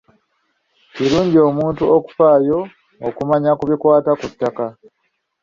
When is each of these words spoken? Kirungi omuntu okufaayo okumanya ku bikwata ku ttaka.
Kirungi 0.93 1.37
omuntu 1.49 1.83
okufaayo 1.97 2.59
okumanya 3.07 3.51
ku 3.57 3.63
bikwata 3.69 4.11
ku 4.19 4.25
ttaka. 4.31 4.65